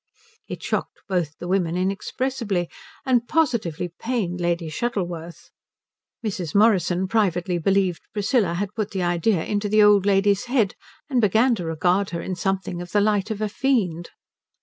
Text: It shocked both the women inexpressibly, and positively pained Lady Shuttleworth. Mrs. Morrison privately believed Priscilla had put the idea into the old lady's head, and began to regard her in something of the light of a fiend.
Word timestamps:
It 0.47 0.63
shocked 0.63 0.97
both 1.07 1.37
the 1.37 1.47
women 1.47 1.77
inexpressibly, 1.77 2.71
and 3.05 3.27
positively 3.27 3.93
pained 3.99 4.41
Lady 4.41 4.67
Shuttleworth. 4.67 5.51
Mrs. 6.25 6.55
Morrison 6.55 7.07
privately 7.07 7.59
believed 7.59 8.07
Priscilla 8.11 8.55
had 8.55 8.73
put 8.73 8.89
the 8.89 9.03
idea 9.03 9.45
into 9.45 9.69
the 9.69 9.83
old 9.83 10.07
lady's 10.07 10.45
head, 10.45 10.73
and 11.07 11.21
began 11.21 11.53
to 11.53 11.65
regard 11.67 12.09
her 12.09 12.21
in 12.23 12.33
something 12.33 12.81
of 12.81 12.93
the 12.93 12.99
light 12.99 13.29
of 13.29 13.41
a 13.41 13.47
fiend. 13.47 14.09